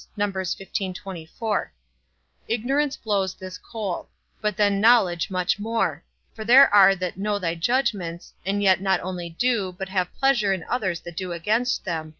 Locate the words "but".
4.41-4.57, 9.77-9.89